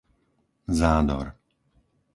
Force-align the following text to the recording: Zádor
Zádor 0.79 1.27